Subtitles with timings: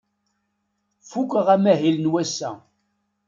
[1.09, 2.51] Fukeɣ amahil n wass-a.